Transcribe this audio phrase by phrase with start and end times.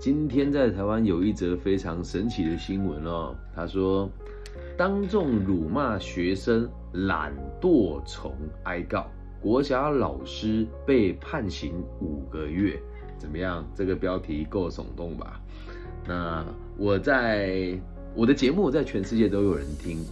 [0.00, 3.36] 今天在台湾有一则非常神奇的新闻哦。
[3.54, 4.08] 他说，
[4.74, 8.34] 当众辱骂学生懒惰虫
[8.64, 9.06] 哀告，
[9.42, 12.80] 国小老师被判刑五个月。
[13.18, 13.62] 怎么样？
[13.74, 15.38] 这个标题够耸动吧？
[16.08, 16.46] 那
[16.78, 17.78] 我在
[18.14, 20.02] 我的节目在全世界都有人听，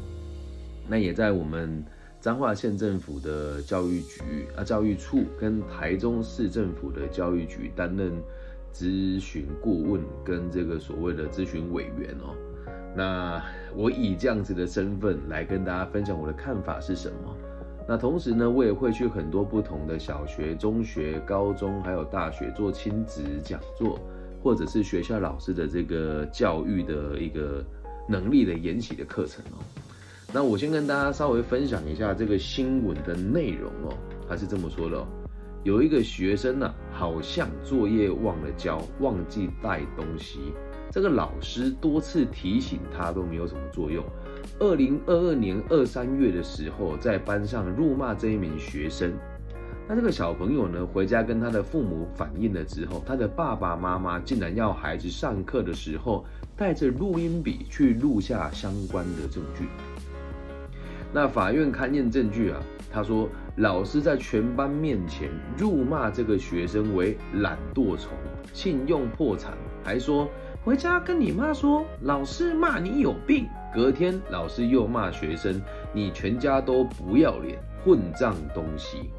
[0.87, 1.83] 那也在我们
[2.21, 4.21] 彰化县政府的教育局
[4.55, 8.13] 啊教育处跟台中市政府的教育局担任。
[8.73, 12.35] 咨询顾问跟这个所谓的咨询委员哦，
[12.97, 13.43] 那
[13.75, 17.37] 我以这样子的身份来跟大家分享我的看法是什么？
[17.89, 23.99] 那同时呢，我也会去很多不同的小学、中学、高中还有大学做亲子讲座，
[24.43, 27.65] 或者是学校老师的这个教育的一个
[28.07, 29.65] 能力的研习的课程哦。
[30.35, 33.97] 那我先跟大家稍微分享一下这个新闻的内容哦，
[34.29, 35.09] 他是这么说的哦。
[35.65, 40.55] 有一个学生呢，好像作业忘了交，忘记带东西。
[40.91, 44.03] 这个老师多次提醒他都没有什么作用。
[44.61, 49.13] 二零二二年二三月的时候，在班上辱骂这一名学生。
[49.87, 56.25] 那这个小朋友呢，回家跟他的父母反映了之后，他的爸爸妈妈竟然要孩子上课的时候
[56.57, 59.67] 带着录音笔去录下相关的证据。
[61.13, 62.63] 那法院勘验证据啊。
[62.91, 68.13] 他说：“老师在全班面前辱骂这个学生为懒惰虫，
[68.53, 69.53] 信用破产，
[69.85, 70.29] 还说
[70.65, 73.47] 回家跟你妈说，老师骂你有病。
[73.75, 75.61] 隔天老师又骂学生，
[75.93, 79.11] 你全家都不要脸，混账东西。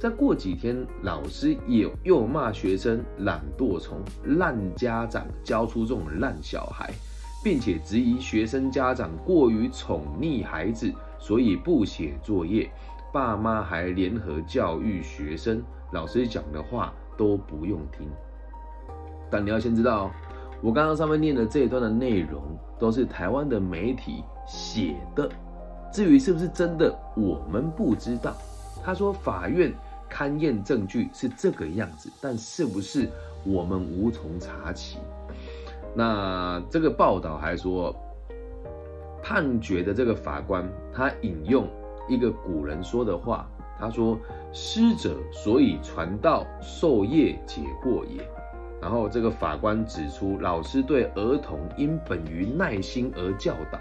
[0.00, 6.92] 再过几天，老师也又骂学生懒惰虫、烂家长，教出这种烂小孩，
[7.44, 12.70] 并且质疑学生家长过于宠溺孩子。”所以不写作业，
[13.12, 18.08] 爸妈还联合教育学生，老师讲的话都不用听。
[19.30, 20.10] 但你要先知道，
[20.62, 22.42] 我刚刚上面念的这一段的内容
[22.78, 25.28] 都是台湾的媒体写的，
[25.92, 28.34] 至于是不是真的，我们不知道。
[28.84, 29.72] 他说法院
[30.10, 33.10] 勘验证据是这个样子，但是不是
[33.44, 34.98] 我们无从查起。
[35.94, 37.94] 那这个报道还说。
[39.28, 41.68] 判决的这个法官，他引用
[42.08, 43.46] 一个古人说的话，
[43.78, 44.18] 他说
[44.54, 48.26] ：“师者，所以传道授业解惑也。”
[48.80, 53.78] 然后这个法官指出，老师对儿童因本于耐心而教导。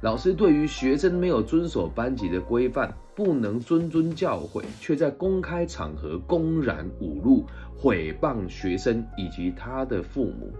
[0.00, 7.46] 老师对于学生没有遵守班级的规范，不能谆谆教诲，却在公开场合公然侮辱、
[7.78, 10.52] 毁谤学生以及他的父母。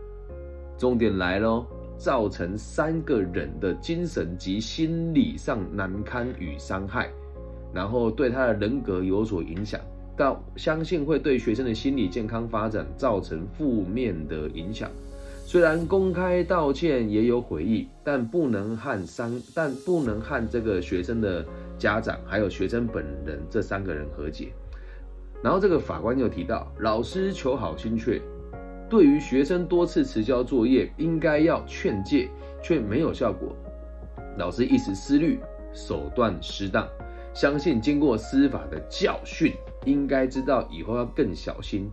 [0.79, 1.67] 重点来喽！
[1.97, 7.11] 造成三个人的精神及心理上难堪与伤害，
[7.73, 9.81] 然后对他的人格有所影响，
[10.17, 14.91] 到相信会对学生的心理健康发展造成负面的影响。
[15.45, 21.45] 虽然公开道歉也有悔意，但不能和伤，但不能和这个学生的
[21.79, 24.53] 家长还有学生本人这三个人和解。
[25.43, 28.23] 然后这个法官又提到，老师求好心切。
[28.93, 32.29] 对于学生多次迟交作业，应该要劝诫，
[32.63, 33.57] 却没有效果。
[34.37, 35.41] 老师一时失虑，
[35.73, 36.87] 手段失当，
[37.33, 39.55] 相信经过司法的教训，
[39.87, 41.91] 应该知道以后要更小心，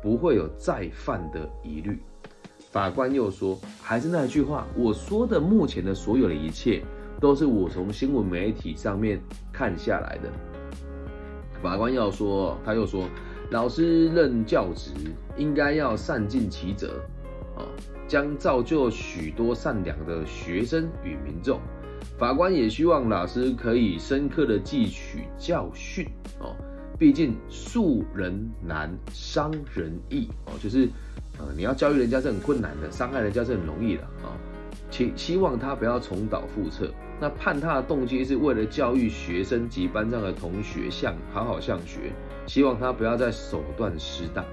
[0.00, 2.02] 不会有再犯的疑虑。
[2.70, 6.82] 法官又说，还是那句话，我说的目前的所有的一切，
[7.20, 9.20] 都是我从新闻媒体上面
[9.52, 10.30] 看下来的。
[11.62, 13.04] 法官要说，他又说。
[13.50, 14.92] 老师任教职，
[15.36, 17.00] 应该要善尽其责，
[17.56, 17.66] 啊，
[18.06, 21.60] 将造就许多善良的学生与民众。
[22.16, 26.06] 法官也希望老师可以深刻的汲取教训，
[26.38, 26.54] 哦，
[26.96, 30.88] 毕竟恕人难，伤人易，哦，就是，
[31.36, 34.30] 呃，你要教育人家是很困难的，伤害人家是很容易的，啊，
[34.92, 36.88] 请希望他不要重蹈覆辙。
[37.20, 42.12] 那判他的动机是为了教育学生及班上的同学，向好好向学。
[42.50, 44.44] 希望他不要再手段失当，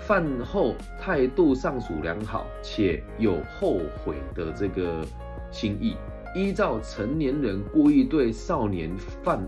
[0.00, 5.04] 饭后态度尚属良好，且有后悔的这个
[5.50, 5.94] 心意。
[6.34, 8.90] 依照成年人故意对少年
[9.22, 9.38] 犯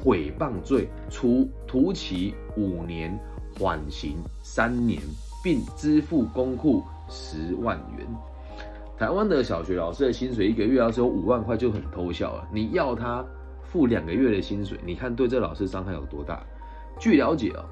[0.00, 3.18] 毁谤罪，处徒其五年，
[3.58, 5.02] 缓刑三年，
[5.42, 8.06] 并支付公库十万元。
[8.96, 13.24] 台湾的小学老师的薪水一个月要是有五万块就很偷笑了，你要他
[13.64, 16.40] 付两个月的薪水，你看对这老师伤害有多大？
[16.98, 17.64] 据了解哦，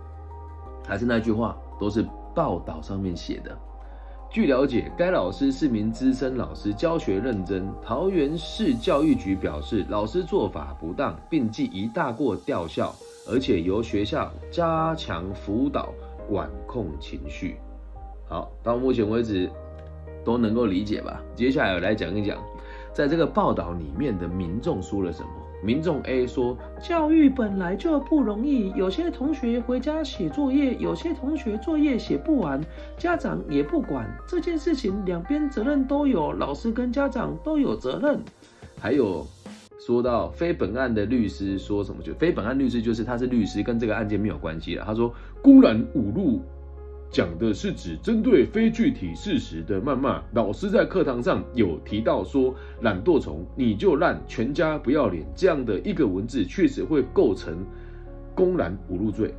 [0.86, 3.56] 还是那句话，都是报道上面写的。
[4.30, 7.68] 据了解，该老师是名资深老师，教学认真。
[7.82, 12.94] 桃园市教育局表示，老师做法不当，并记一大过吊校，
[13.28, 15.92] 而且由学校加强辅导
[16.28, 17.58] 管控情绪。
[18.26, 19.50] 好，到目前为止
[20.24, 21.20] 都能够理解吧？
[21.34, 22.38] 接下来我来讲一讲，
[22.94, 25.28] 在这个报道里面的民众说了什么。
[25.62, 32.60] 民众 A 说：“教育本来就不容易，有些同学回家写作业，有些同学作业写不完，
[32.98, 38.20] 家长也不管这件事情，两边责任都有，老师跟家长都有责任。”
[38.80, 39.24] 还有
[39.78, 42.02] 说到非本案的律师说什么？
[42.02, 44.84] 就非本案律师就是他是律师，跟这个案件没有关系了。
[44.84, 46.40] 他说：“公然侮辱。”
[47.12, 50.22] 讲的是指针对非具体事实的谩骂。
[50.32, 57.58] 老师在课堂上有提到说“懒惰虫，你就烂，全家不要脸”这样的一个文字，确实会构成
[58.34, 59.34] 公然侮辱罪。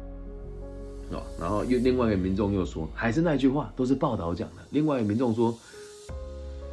[1.12, 4.62] 啊，然后又另外一个民众又说，还是那句话，都是报道讲的。
[4.70, 5.58] 另外一个民众说。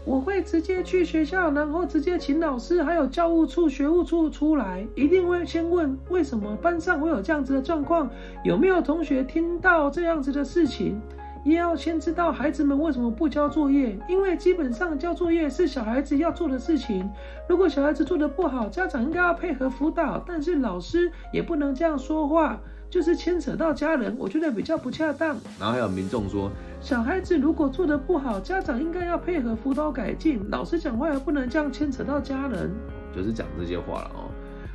[0.04, 8.08] 我会直接去学校，然后直接请老师还有教务处、学务处出来，一定会先问为什么班上会有这样子的状况，
[8.42, 11.00] 有没有同学听到这样子的事情，
[11.44, 17.08] 也要先知道孩子们为什么不交作业，因为基本上交作业是小孩子要做的事情，
[17.46, 22.58] 如果小孩子做的不好，家长应该要配合辅导，但是老师也不能这样说话。
[22.90, 25.36] 就是牵扯到家人，我觉得比较不恰当。
[25.60, 26.50] 然后还有民众说，
[26.80, 30.40] 小孩子如果做的不好，家长应该要配合辅导改进。
[30.50, 32.68] 老师讲话也不能这样牵扯到家人，
[33.14, 34.28] 就是讲这些话了哦。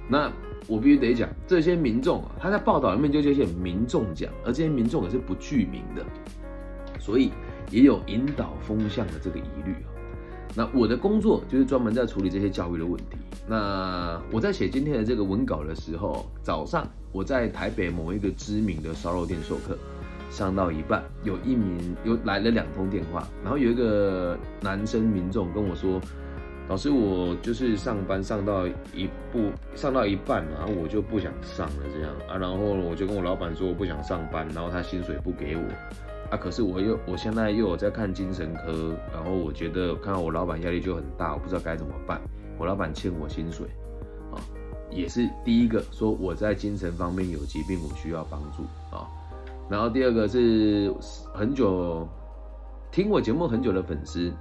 [0.08, 0.32] 那
[0.66, 6.06] 我必须得讲，这些民众啊，他在报道里面就这些民众讲，而这些民众也是不具名的，
[7.00, 7.32] 所以
[7.70, 9.95] 也有引导风向的这个疑虑啊。
[10.58, 13.18] 那我的工作就是专门在处理这些教育的问题。
[13.46, 19.78] 那我在写今天的这个文稿的时候，早上我在台北某一个知名的烧肉店授课，
[20.32, 26.00] 上到一半，有一名有来了两通电话，然后有一个男生民众跟我说
[26.70, 35.64] ：“老师，我就是上班上到一步上到一半，然后我就不想上了这样啊，然后我就跟我老板说我不想上班，然后他薪水不给我。”
[36.32, 36.38] 啊！
[36.38, 42.20] 可是我又，我现在又有在看精神科，然后我觉得看到我老板压力就很大，我不知道该怎么办。
[42.58, 43.68] 我老板欠我薪水，
[44.32, 44.42] 啊，
[44.90, 48.64] 也是第一个说我在精神方面有疾病，我需要帮助
[48.96, 49.08] 啊。
[49.70, 50.94] 然后第二个是
[51.34, 52.08] 很久
[52.92, 54.32] 听我节目很久的粉丝，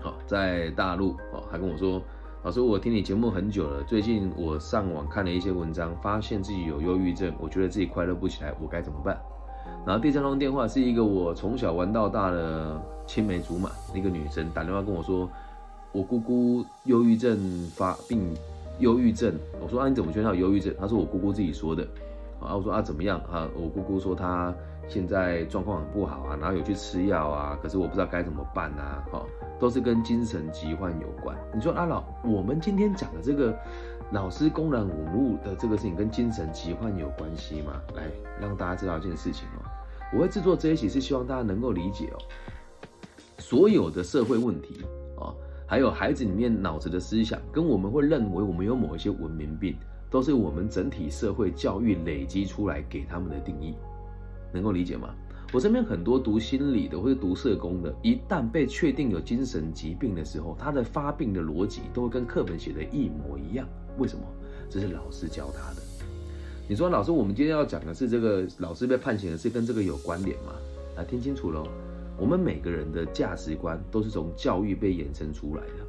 [0.00, 2.02] 好，在大陆哦，还跟我说，
[2.42, 9.20] 老师，我听你节目很久了，最近我上网看了一些文章，发现自己有忧郁症，我觉得自己快乐不起来，我该怎么办？
[9.86, 15.28] 然后第三通电话是一个我从小玩到大的青梅竹马，一个女生打电话跟我说，
[15.92, 17.38] 我姑姑忧郁症
[17.74, 18.34] 发病，
[18.80, 19.32] 忧郁症。
[19.62, 20.74] 我说啊你怎么知道忧郁症？
[20.78, 21.86] 她说我姑姑自己说的。
[22.40, 23.48] 啊我说啊怎么样啊？
[23.54, 24.54] 我姑姑说她
[24.88, 29.04] 现在状况很不好啊，然后有去吃药啊，可是我不知道该怎么办啊。
[29.10, 29.22] 哈，
[29.58, 31.36] 都是跟精神疾患有关。
[31.54, 33.56] 你说阿老，我们今天讲的这个
[34.12, 37.80] 老师公然侮辱的这个事情跟精神疾患有关系吗？
[37.94, 38.04] 来
[38.40, 39.64] 让大家知道一件事情哦。
[40.12, 42.18] 我会制作这一期是希望大家能够理解哦，
[43.38, 44.84] 所有的社会问题
[45.18, 45.34] 啊，
[45.66, 49.76] 还有孩子里面脑子的思想，跟我们会认为我们有某一些文明病，
[50.10, 53.74] 都是我们整体社会教育累积出来给他们的定义，
[54.52, 55.14] 能够理解吗？
[55.52, 63.66] 我身边很多读心理的或者读社工的，一旦被确定有精神疾病的时候，他的发病的逻辑都会跟课本写的一模一样。
[63.96, 64.24] 为什么？
[64.68, 65.82] 这是老师教他的。
[66.68, 70.52] 你说老师，我们今天要讲的是这个老师被判刑的是，跟这个有关联吗？
[70.96, 71.68] 来听清楚喽，
[72.18, 75.85] 我们每个人的价值观都是从教育被衍生出来的。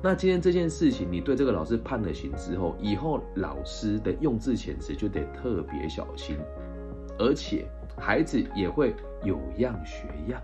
[0.00, 6.38] 那今天这件事情，你对这个老师判了刑之后，以后老师的用字遣词就得特别小心，
[7.18, 10.40] 而且孩子也会有样学样。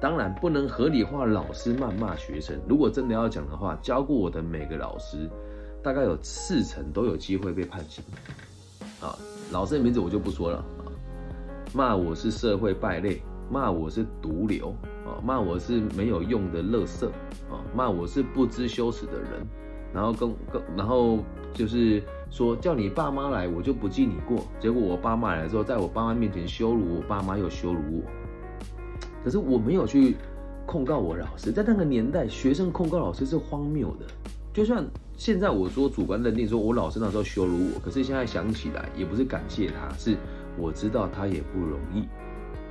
[0.00, 2.60] 当然不能合理化老师谩骂学生。
[2.68, 5.30] 如果真的要讲的话，教过我的每个老师，
[5.82, 8.04] 大概有四成都有机会被判刑。
[9.00, 9.16] 啊，
[9.50, 10.84] 老师的名字我就不说了啊，
[11.72, 14.74] 骂我是社会败类，骂我是毒瘤
[15.06, 17.06] 啊，骂我是没有用的垃圾
[17.50, 19.46] 啊，骂我是不知羞耻的人，
[19.92, 21.18] 然后跟跟然后
[21.52, 24.44] 就是说叫你爸妈来，我就不记你过。
[24.58, 28.02] 结果我爸妈来之后，在我爸妈面前羞辱我爸妈，又羞辱我。
[29.22, 30.16] 可是我没有去
[30.66, 34.06] 控告我老师，在那个年代，学生控告老师是荒谬的，
[34.52, 34.84] 就算。
[35.16, 40.16] 现在我说主观认定，说我老师那时候羞辱我，可是现在想起来，也不是感谢他，是
[40.58, 42.08] 我知道他也不容易。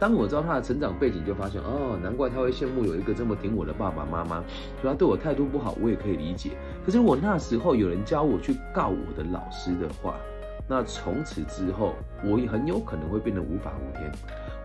[0.03, 4.43] 当我知道他的成长背景，就发现哦，难怪他会羡慕有一个这么挺我的爸爸妈妈。
[4.81, 6.57] 所以他对我态度不好，我也可以理解。
[6.85, 10.15] 可是我那时候有人教我去告我的老师的话，
[10.67, 14.11] 那从此之后，我也很有可能会变得无法无天。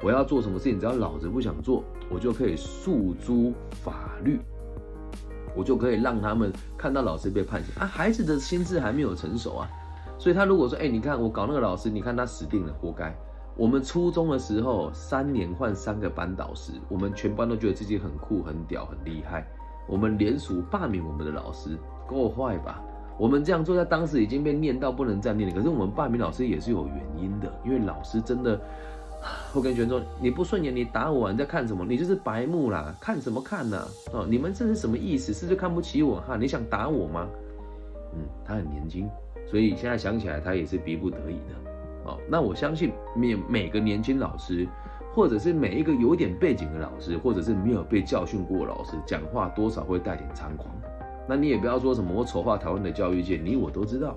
[0.03, 3.55] 我要做什么事情，只要老子不想做，我就可以诉诸
[3.85, 4.41] 法律。
[5.55, 9.69] 我就可以让他们看到老师被判刑啊，孩子的心智还没有成熟啊，
[10.19, 13.17] 所以他如果说，哎，你看我搞那个老师，你看他死定了，活该。
[13.59, 19.45] 我们初中的时候，三年换三个班导师，我们全班都觉得自己很酷、很屌、很厉害。
[19.89, 22.81] 我们联署罢免我们的老师，够坏吧？
[23.19, 25.57] 我们这样做在当时已经被念到不能再念了。
[25.57, 28.61] 可是我们罢免老师也是有原因的，因为老师真的
[29.53, 31.85] 会跟学生说：“你不顺眼，你打我，你在看什么？
[31.85, 33.85] 你就是白目啦，看什么看呢？
[34.13, 35.35] 哦，你们这是什么意思？
[35.35, 36.37] 是不是看不起我哈？
[36.37, 37.27] 你想打我吗？”
[38.15, 39.11] 嗯，他很年轻，
[39.51, 41.69] 所以现在想起来，他也是逼不得已的。
[42.29, 44.69] 那我相信每每个年轻老师，
[45.13, 50.75] 或者是每一个有点背景的老师，或者是没有被教训过的老师，讲话多少会带点猖狂。
[51.29, 54.17] 那你也不要说什么我丑化台湾的教育界，你我都知道，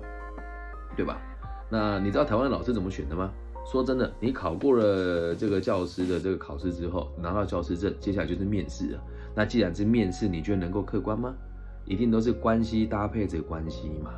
[0.96, 1.20] 对吧？
[1.68, 3.30] 那你知道台湾老师怎么选的吗？
[3.64, 9.00] 说真的，你考过了这个教师的这个考试之后，拿到教师证，接下来就是面试了。
[9.34, 11.34] 那既然是面试，你觉得能够客观吗？
[11.84, 14.10] 一定都是关系搭配着关系嘛。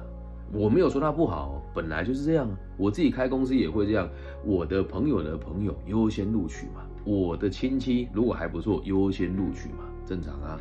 [0.52, 2.48] 我没有说他不好，本来就是这样。
[2.76, 4.08] 我自己开公司也会这样，
[4.44, 10.60] 我的朋友的朋友优先录取嘛，我的亲戚如果还不错，优先录取嘛，正常啊，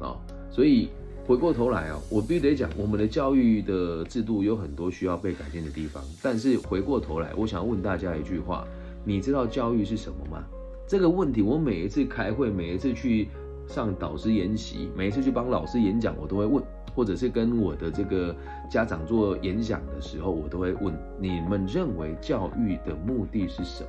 [0.00, 0.16] 啊，
[0.50, 0.88] 所以
[1.26, 6.02] 回过头来啊，我必须得讲，我们的教育的制度有很多需要被改进的地方。
[6.22, 8.66] 但是回过头来，我想问大家一句话：
[9.04, 10.44] 你知道教育是什么吗？
[10.86, 13.28] 这个问题，我每一次开会，每一次去
[13.66, 16.62] 上导师研习，每一次去帮老师演讲，我都会问。
[16.94, 18.34] 或者是跟我的这个
[18.70, 23.88] 家长做演讲的时候，我都会问你们认为教育的目的是什么？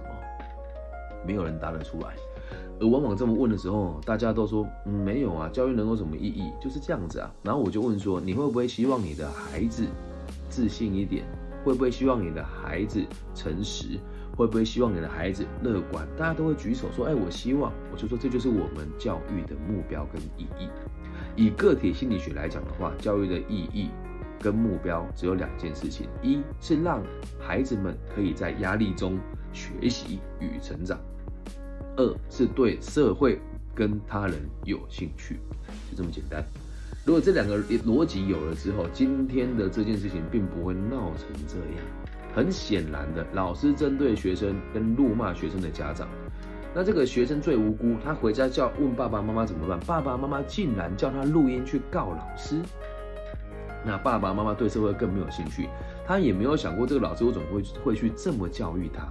[1.26, 2.14] 没有人答得出来。
[2.80, 6.52] 而往往这么问的时候，大家都说嗯没有啊，教育能有什么意义？
[6.62, 7.32] 就是这样子啊。
[7.42, 9.86] 然后我就问说，你会不会希望你的孩子
[10.50, 11.24] 自信一点？
[11.64, 13.02] 会不会希望你的孩子
[13.34, 13.98] 诚实？
[14.36, 16.06] 会不会希望你的孩子乐观？
[16.18, 17.72] 大家都会举手说，哎，我希望。
[17.92, 20.68] 我就说这就是我们教育的目标跟意义。
[21.36, 23.90] 以个体心理学来讲的话，教育的意义
[24.40, 27.04] 跟目标只有两件事情：一是让
[27.40, 29.20] 孩子们可以在压力中
[29.52, 30.98] 学习与成长；
[31.98, 33.40] 二是对社会
[33.74, 35.40] 跟他人有兴趣，
[35.92, 36.44] 就这么简单。
[37.06, 41.86] 如果这两个逻辑有了之后，今天的这件事情并不会闹成这样。
[42.34, 46.08] 很显然的，老师针对学生跟怒骂学生的家长。
[46.76, 49.80] 那这个学生最无辜，他回家叫问爸爸妈妈怎么办？
[49.88, 52.62] 爸爸妈妈竟然叫他录音去告老师。
[53.86, 55.70] 那爸爸妈妈对社会更没有兴趣，
[56.06, 59.08] 他也没有想过这个老师为什么会会去这么教育他。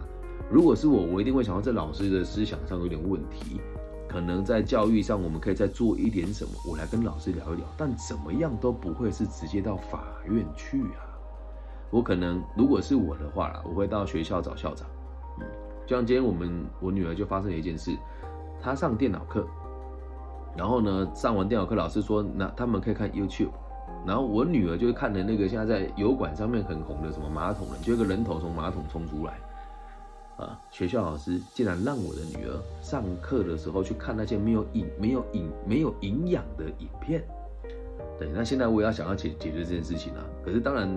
[0.50, 3.62] 如果是我，我一定会想到这老师的思想上有点问题，
[4.06, 6.50] 可能在教育上我们可以再做一点什么。
[6.70, 11.16] 我来跟老师聊一聊，但怎么样都不会是直接到法院去啊。
[11.88, 14.86] 我可能如果是我的话啦，我会到学校找校长，
[15.40, 15.63] 嗯。
[15.86, 17.94] 就像今天我们我女儿就发生了一件事，
[18.62, 19.46] 她上电脑课，
[20.56, 23.50] 然后呢上完电脑课，老师说那他们可以看 YouTube，
[24.06, 29.34] 然后我女儿就看的那个现在在油管上面很红的什么马桶人，就一个人头从马桶冲出来，
[30.38, 37.22] 啊，学校老师竟然让我的女儿上课的时候去看那些没有影没有影没有营养的影片，
[38.18, 40.88] 对，那现在我也要想要解解决这件事情啊，可是当然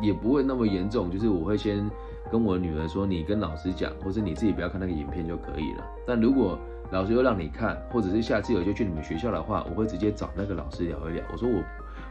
[0.00, 1.90] 也不会那么严重，就是我会先。
[2.30, 5.84] 跟我女儿说，你跟老师讲，或者你自己不要看那个影片就可以了。
[6.06, 6.58] 但如果
[6.90, 11.24] 老师又让你看，或者是下次有就去你们学校的话，我会直接找那个老师聊一聊。
[11.32, 11.62] 我说我，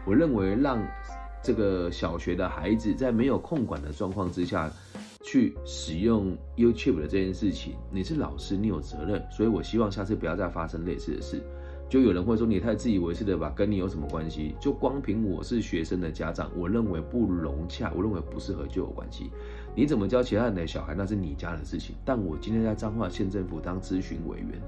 [0.06, 0.82] 我认为让
[1.42, 4.70] 这个小学的孩子在没有控管的状况之下，
[5.24, 9.24] 去使用 YouTube 的这件事情，你是老师，你有责任。
[9.32, 11.42] 所以我希望下次不要再发生类似的事。
[11.88, 14.56] 就有人会说你太自以为是了吧，跟你有什么关系？
[14.60, 19.30] 就光凭我是学生的家长，我认为不融洽，我认为不适合就有关系。
[19.76, 21.96] 你怎么教其他人的小孩，那是你家的事情。
[22.06, 24.62] 但我今天在彰化县政府当咨询委员，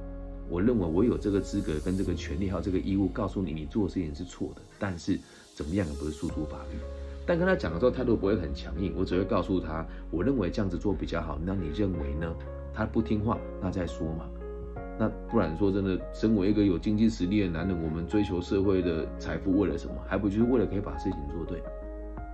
[0.49, 4.61] 我认为我有这个资格跟这个权利还有这个义务，告诉你你做的事情是错的。
[4.77, 5.17] 但是
[5.55, 6.77] 怎么样也不是诉诸法律。
[7.25, 11.39] 但跟他讲的时候态度不会很强硬，我只会告诉他，我认为这样子做比较好。
[11.41, 12.33] 那你认为呢？
[12.73, 14.29] 他不听话，那再说嘛。
[14.99, 19.93] 那不然说真的，身为一个有经济实力的男人，我们追求社会的财富为了什么？
[20.05, 21.59] 还不就是为了可以把事情做对？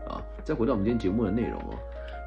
[0.08, 1.75] 啊，再回到我们今天节目的内容哦。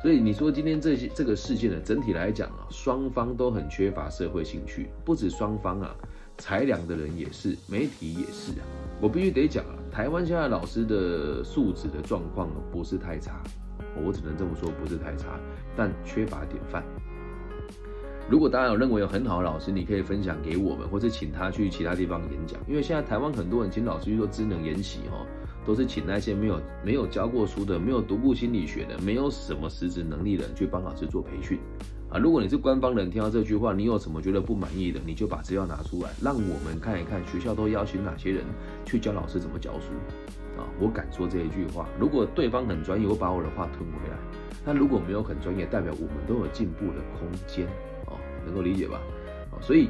[0.06, 5.96] 所以你说今天这些这个事件呢，整体来讲啊，双方都很缺乏社会兴趣，不止双方啊，
[6.38, 8.62] 裁量的人也是，媒体也是啊。
[9.00, 13.42] 我必须得讲啊，台湾现在老师的素质的状况不是太差，
[14.00, 15.40] 我只能这么说，不是太差，
[15.76, 16.84] 但缺乏典范。
[18.30, 22.60] 如果大家有认为有很好的老师，你可以分享给我们，或者请他去其他地方演讲。
[22.68, 25.26] 因为现在台湾很多人请老师去做智能研习，哈，
[25.66, 31.58] 都是请那些没有没有教过书的、没有读过心理学的、没有什么实质能力的人去帮老师做培训。
[32.08, 38.44] 啊，如果你是官方人，听到这句话，你有什么觉得不满意的，你就把资料拿出来，让我们看一看学校都邀请哪些人
[38.84, 39.90] 去教老师怎么教书。
[40.56, 44.16] 啊，我敢说这一句话，如果对方很专业，我把我的话吞回来；
[44.64, 47.66] 那如果没有很专业，代表我们都有进步的空间。
[48.06, 48.14] 哦
[48.46, 49.00] 能够理解吧？
[49.60, 49.88] 所以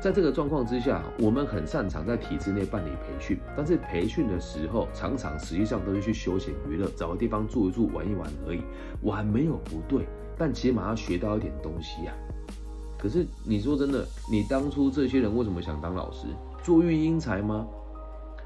[0.00, 8.62] 在这个状况之下，我们很擅长在体制内办理培训，但是培训的时候常常实际上都是去休闲娱乐，找个地方住一住、玩一玩而已。
[9.02, 12.12] 玩没有不对，但起码要学到一点东西呀。
[12.96, 16.28] 可是你说真的，你当初这些人为什么想当老师？
[16.62, 17.66] 做育英才吗？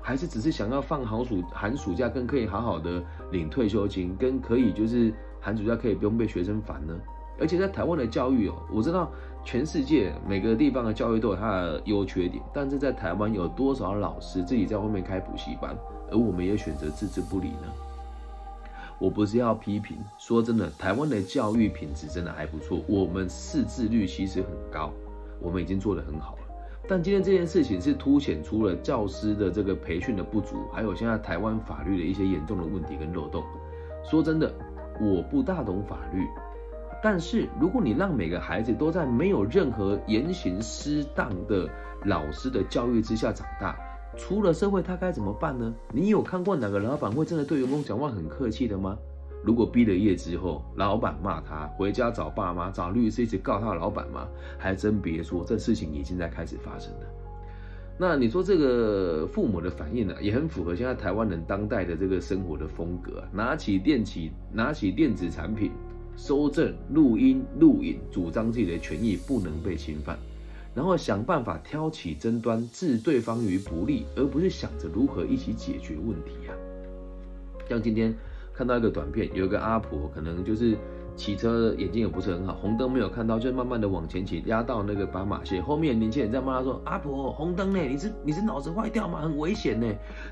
[0.00, 6.98] 还是只是想要放好暑寒暑假，跟可以好好的领退休金，跟可以就是寒暑假可以不用被学生烦呢？
[7.42, 9.10] 而且在台湾的教育哦，我知道。
[9.44, 15.76] 全世界每个地方的教育都有它的优缺点，但是在台湾有多少老师自己在外面开补习班，
[16.12, 17.66] 而我们也选择置之不理呢？
[19.00, 24.92] 我不是要批评，说真的，台湾的教育品质真的还不错，我们识字率其实很高，
[25.40, 26.42] 我们已经做得很好了。
[26.88, 33.42] 但今天这件事情是凸显出了教师的这个培训的不足，还有现在台湾法律的一些严重的问题跟漏洞。
[34.08, 34.54] 说真的，
[35.00, 36.28] 我不大懂法律。
[37.02, 41.68] 但是，如果你让每个孩子都在没有任何言行失当的
[42.04, 43.76] 老师的教育之下长大，
[44.16, 45.74] 出了社会他该怎么办呢？
[45.92, 48.96] 你有看过哪个老板会真的对员工讲话很客气的吗？
[49.44, 54.28] 如果毕了业之后，老板骂他，回家找爸妈、找律师一起告他老板吗？
[54.56, 57.06] 还真别说，这事情已经在开始发生了。
[57.98, 65.72] 那你说这个父母的反应呢，也很符合现在台湾人当代的这个生活的风格，拿起电器，拿起电子产品。
[66.16, 70.16] 收证、录音、录影，主张自己的权益不能被侵犯，
[70.74, 76.54] 然后想办法挑起争端，置对方于不利，而不是想着如何一起解决问题呀。
[77.68, 78.14] 像今天
[78.54, 80.76] 看到一个短片，有一个阿婆，可能就是
[81.16, 87.78] 骑车眼睛也不是很好，红灯没有看到，就慢慢的往前骑，压到那个斑马线，后面年轻人在骂他说：“阿婆，红灯呢？
[87.80, 89.20] 你是你是脑子坏掉吗？
[89.22, 89.86] 很危险呢！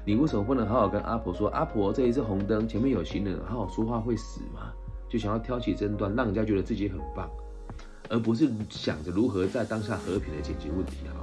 [0.04, 1.48] 你为什么不能好好跟阿婆说？
[1.50, 4.72] 阿婆，这一次红灯，前面有行人，好好说话会死吗？”
[5.10, 7.28] 就想要挑起争端，让人家觉得自己很棒，
[8.08, 11.20] 而不是想着如何在当下和平的解决问题啊。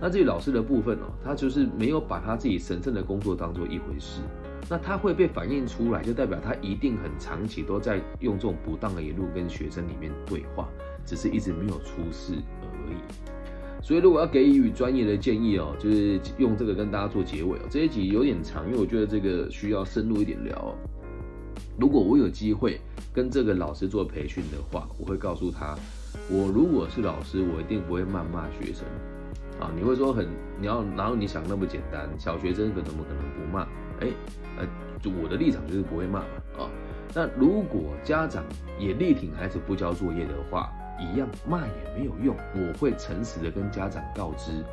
[0.00, 4.22] 那至于老师的部分哦，他就是没有把他自己神圣的工作当做一回事。
[4.70, 10.68] 那他会被反映出来，就代表他一定很长期都在用这种不当的言论跟学生里面对话，
[11.04, 12.96] 只是一直没有出事而已。
[13.82, 17.62] 所以如果要给予专业的建议哦，就是用这个跟大家做结尾哦。
[17.68, 20.74] 这一集有点长，因为我觉得这个需要深入一点聊。
[21.78, 22.80] 如果我有机会
[23.12, 25.76] 跟这个老师做培训的话，我会告诉他，
[26.28, 28.84] 我如果是老师，我一定不会谩骂学生。
[29.60, 30.26] 啊，你会说很，
[30.58, 32.08] 你要哪有你想那么简单？
[32.18, 33.62] 小学生可怎么可能不骂？
[34.00, 34.08] 哎，
[34.58, 34.66] 呃，
[35.02, 36.26] 就我的立场就是不会骂嘛。
[36.58, 36.70] 啊，
[37.14, 38.42] 那如果家长
[38.78, 42.34] 也力挺孩子不交作业的话，一样骂也没有用。
[42.54, 44.64] 我会诚实的跟家长告知，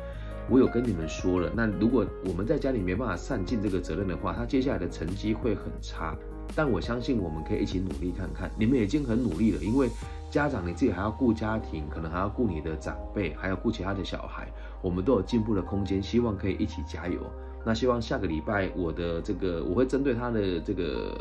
[0.48, 1.50] 我有跟你们说了。
[1.54, 6.16] 那如果我们在家里没办法善尽这个责任的话，他接下来的成绩会很差。
[6.54, 9.88] 但我相信我们可以一起努力看看，你们已经很努力了，因为
[10.30, 14.48] 家长你自己还要顾家庭，可能还要顾你的长辈，还要顾其他的小孩，
[14.82, 17.20] 我们都有进步的空间，希望可以一起加油。
[17.64, 21.16] 那希望下个礼拜我的这个我会针对他的这个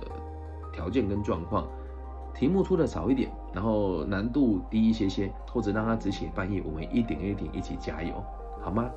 [0.73, 1.67] 条件跟状况，
[2.33, 8.23] 题目出的少一点，然后难度低一些些，或者让他只写半页，我们一点一点一起加油，
[8.61, 8.89] 好吗？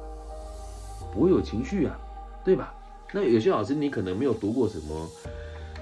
[1.12, 1.98] 不会有情绪啊，
[2.44, 2.72] 对吧？
[3.12, 5.08] 那有些老师你可能没有读过什么。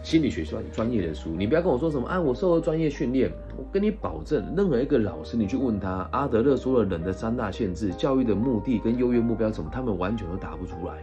[0.02, 2.18] 心理学专专业的书，你不要跟我说什么啊！
[2.18, 10.94] 我受了专业训练，我跟你保证，任何一个老师，你去问他，阿德勒说了人的三大限制，教育的目的跟优越目标什么，他们完全都答不出来。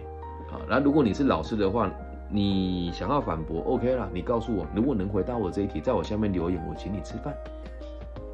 [0.48, 1.92] 好，那如果你是老师的话，
[2.32, 7.36] 你想要反驳，OK 了，你告诉我，如果能回答我这一题，在我下面留言，我请你吃饭。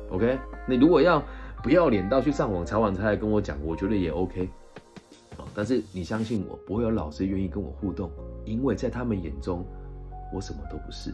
[0.09, 1.21] OK，你如果要
[1.63, 4.47] 不要脸到去上网查网才来跟我讲，我觉得也 OK。
[5.35, 8.09] 好，但是你相信我，不会有老师愿意跟我互动，
[8.45, 9.65] 因为在他们眼中。
[10.33, 11.11] 我什么都不是，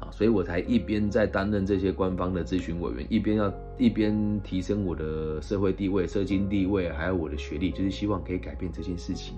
[0.00, 9.36] 啊，所以我才一边在担任这些官方的咨询委员，一边要一边提升我的社会地位、社经地位，还有我的学历，就是希望可以改变这件事情，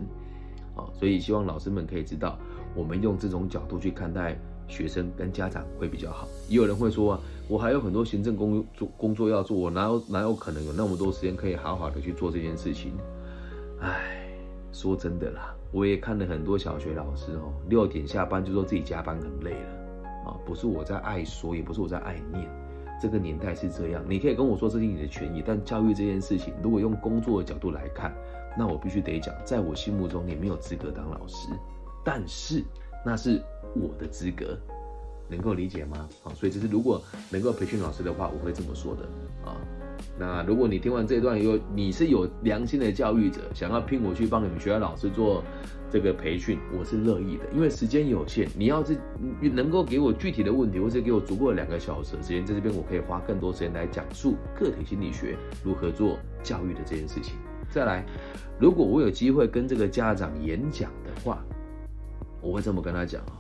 [0.77, 2.39] 啊，所以希望老师们可以知道，
[2.75, 6.29] 我们用这种角度去看待学生跟家长会比较好。
[6.49, 12.93] 也有人会说啊，我还有很多行政工作工作要做，我哪有哪有可能有那么多时间可以好好的去做这件事情？
[13.81, 14.29] 唉，
[14.73, 15.55] 说真的啦。
[15.71, 19.69] 我也看了很多小学老师哦，六点下班就说自己加班很累了
[20.27, 22.49] 啊，不是我在爱说，也不是我在爱念，
[23.01, 24.03] 这个年代是这样。
[24.09, 28.15] 你可以跟我说这是你的权益，但教育这件事情，如果用工作的角度来看，
[28.57, 31.49] 那我必须得讲，在我心目中你没有资格当老师，
[32.03, 32.65] 但是
[33.05, 33.43] 那是
[33.75, 34.59] 我的资格
[35.29, 36.09] 能够理解吗？
[36.23, 39.03] 好，所以这是如果能够培训老师的话，我会这么说的
[39.45, 39.57] 啊。
[40.17, 45.43] 那如果你听完这一段以后，你是有良心的教育者，想要聘我去帮你们学校老师做
[45.91, 48.49] 这个培训，我是乐意的，因为时间有限。
[48.57, 48.97] 你要是
[49.41, 57.35] 能够给我具体的问题，或者给我足够的两个小时的时间，在这边我可以花更多时间来讲述个体心理学如何做教育的这件事情。
[57.71, 58.05] 再来，
[58.59, 61.45] 如果我有机会跟这个家长演讲的话，
[62.41, 63.38] 我会这么跟他讲啊。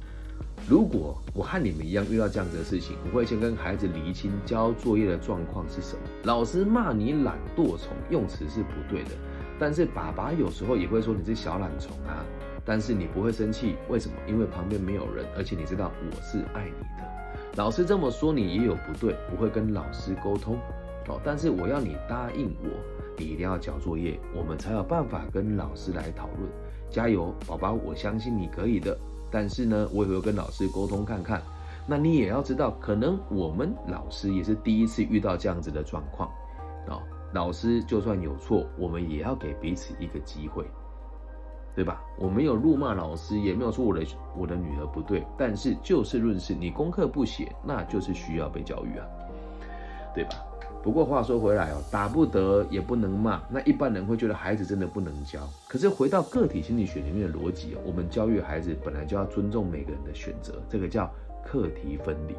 [0.68, 6.02] 如果我和你们一样遇到这样子的事情，我会先跟孩子厘清交作业的状况是什么。
[6.24, 9.12] 老师骂你懒惰虫，用词是不对的，
[9.58, 12.22] 但是爸爸有时候也会说你是小懒虫啊。
[12.66, 14.14] 但是你不会生气，为什么？
[14.26, 17.08] 因为旁边没有人，而且你知道我是爱你的。
[17.56, 20.58] 老师这么说你也有不对，不会跟老师沟通
[21.08, 21.18] 哦。
[21.24, 22.68] 但是我要你答应我，
[23.16, 26.50] 你一定要交作业，我们才有办法跟老师来讨论。
[26.90, 28.94] 加油，宝宝，我相信你可以的。
[29.30, 31.42] 但是呢，我也会跟老师沟通看看。
[31.86, 36.28] 那你也要知道，可能我们老师也是第一次遇到这样子的状况
[36.86, 37.00] 啊。
[37.32, 40.64] 老师就算有错，我们也要给彼此一个机会，
[41.74, 42.02] 对吧？
[42.18, 44.02] 我没有辱骂老师，也没有说我的
[44.36, 45.26] 我的女儿不对。
[45.36, 49.06] 但是就事论事，你功课不写，那就是需要被教育啊，
[50.14, 50.30] 对吧？
[50.88, 55.46] 不过话说回来哦，打不得也不能骂，那一般人会觉得孩子真的不能教。
[55.68, 61.12] 可是回到个体心理学里面的逻辑哦，我们教育孩子本来就要尊重每个人的选择，这个叫
[61.44, 62.34] 课题分离。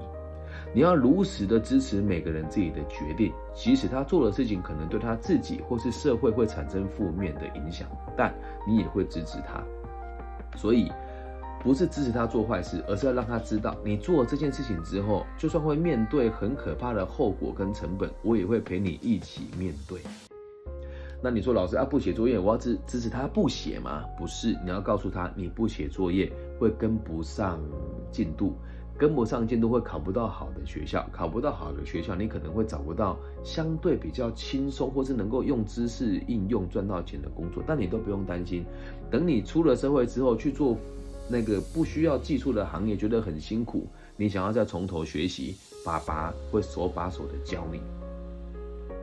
[0.73, 8.33] 你要如实的支持每个人自己的决定，即使他做的事情可能对他自己或是社会会产生负面的影响，但
[8.67, 9.63] 你也会支持他。
[10.57, 10.91] 所以。
[11.61, 19.99] 不是支持他做坏事，而是要让他知道，你做这件事情之后，就算会面对很可怕的后果跟成本，我也会陪你一起面对。
[21.21, 24.05] 那你说老师啊，不写作业，我要支支持他不写吗？
[24.17, 27.59] 不是，你要告诉他，你不写作业会跟不上
[28.09, 28.55] 进度，
[28.97, 37.61] 跟不上进度会考不到好的学校，考不到好的学校，你可能会找不到相对比较轻松或是能够用知识应用赚到钱的工作。
[37.67, 38.63] 但你都不用担心，
[39.11, 40.77] 等你出了社会之后去做。
[41.29, 43.87] 那个不需要技术的行业觉得很辛苦，
[44.17, 47.79] 你想要再从头学习，爸爸会手把手的教你，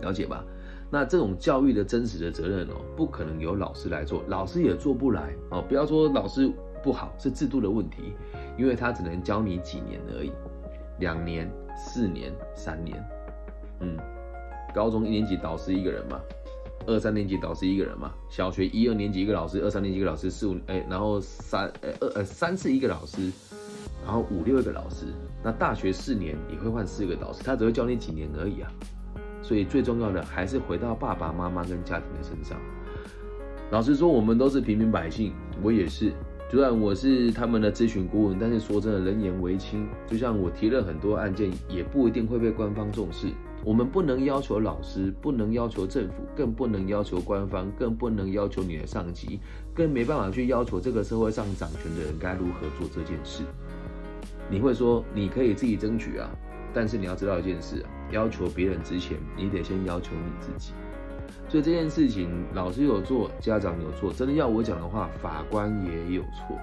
[0.00, 0.44] 了解吧？
[0.90, 5.62] 那这种教育的真实的责任哦，不可能由老师来做，老师也做不来哦。
[5.62, 6.50] 不要说老师
[6.82, 8.12] 不好，是制度的问题，
[8.58, 10.32] 因为他只能教你几年而已，
[10.98, 13.04] 两年、四年、三年，
[13.80, 13.96] 嗯，
[14.74, 16.20] 高中一年级导师一个人嘛。
[16.86, 23.30] 二三年级导师一个人嘛，小学一二年级一个老师，二三年级一个老师，四五哎，然后三呃二呃三次一个老师，
[24.04, 25.06] 然后五六个老师，
[25.42, 28.70] 那大学四年也会换四个导师，他只会教你几年而已啊。
[29.42, 32.58] 所以最重要的还是回到爸爸妈妈跟家庭的身上。
[33.70, 36.12] 老实说，我们都是平民百姓，我也是，
[36.50, 43.26] 虽然我是他们的咨询顾问，但是说真的，人言为轻，就像我提了很多案件，也不一定会被官方重视。
[43.66, 49.40] 我们不能要求老师，不能要求政府，更不能要求官方，更不能要求你的上级，
[49.74, 53.42] 更没办法去要求这个社会上掌权的人该如何做这件事。
[54.48, 56.30] 你会说你可以自己争取啊，
[56.72, 60.70] 但是你要知道一件事，要求别人之前，你得先要求你自己。
[61.48, 66.56] 所以这件事情，老师有做，家长有错，真的要我讲的话，法官也有错。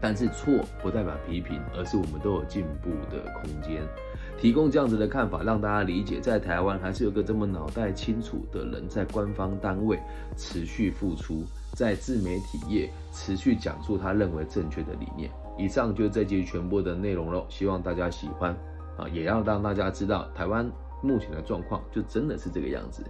[0.00, 0.52] 但是错
[0.82, 3.86] 不代表批评，而是我们都有进步的空间。
[4.40, 9.98] 提供这样子的看法，让大家理解，在台湾还是有个这么脑袋清楚的人，在官方单位
[10.36, 15.30] 持续付出，在自媒体业持续讲述他认为正确的理念。
[15.56, 18.54] 以上就是这集全部的内容喽，希望大家喜欢
[18.98, 20.70] 啊，也要让大家知道台湾
[21.00, 23.02] 目前的状况就真的是这个样子。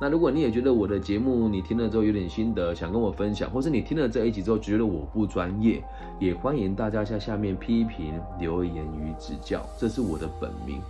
[0.00, 5.82] 那如果你也觉得我的节目你听了之后有点心得，想跟我分享，或是你听了这一集之后觉得我不专业，
[6.20, 10.80] 也欢迎大家在下面批评留言与指教，这是我的本名，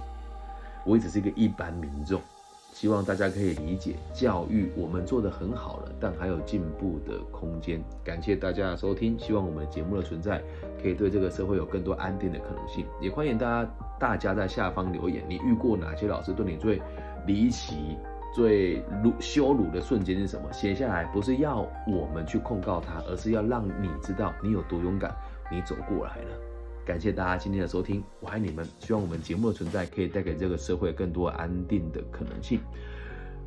[0.85, 2.21] 我也只是一个一般民众，
[2.75, 7.83] 希望大家可以理解，教育我们做得很好了，但还有进步的空间。
[8.05, 10.43] 感谢大家的收听，希望我们节目的存在
[10.83, 16.79] 可以对这个社会有更多安定的可能性，也欢迎大家大家在下方留言，你遇过哪些老师对你最
[17.27, 17.97] 离奇？
[18.35, 20.53] 最辱羞辱的瞬间是什么？
[20.53, 25.15] 写下来不是要我们去控告他，而是要让你知道你有多勇敢，
[25.51, 26.31] 你走过来了。
[26.85, 28.67] 感谢大家今天的收听，我爱你们。
[28.79, 32.61] 希望我们节目的存在可以带给这个社会更多安定的可能性。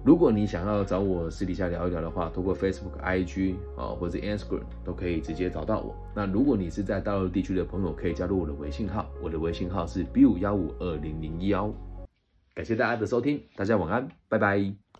[0.03, 5.95] 如果你想要找我私底下聊一聊的话，通过 Facebook、IG 啊或者 Instagram 都可以直接找到我。
[6.15, 11.71] 那如果你是在大陆地区的朋友，可以加入我的微信号，我的微信号是 B 五幺五二零零幺。
[12.61, 14.90] 感谢大家的收听，大家晚安，拜拜。